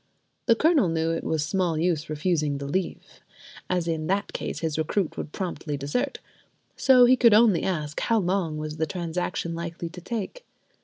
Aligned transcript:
The 0.47 0.55
Colonel 0.55 0.89
knew 0.89 1.11
it 1.11 1.23
was 1.23 1.45
small 1.45 1.77
use 1.77 2.09
refusing 2.09 2.57
the 2.57 2.65
leave, 2.65 3.21
as 3.69 3.87
in 3.87 4.07
that 4.07 4.33
case 4.33 4.61
his 4.61 4.79
recruit 4.79 5.15
would 5.15 5.31
promptly 5.31 5.77
desert; 5.77 6.17
so 6.75 7.05
he 7.05 7.15
could 7.15 7.35
only 7.35 7.61
ask, 7.61 7.99
how 7.99 8.17
long 8.17 8.57
was 8.57 8.77
the 8.77 8.87
transaction 8.87 9.53
like 9.53 9.77
to 9.77 9.87
take? 10.01 10.43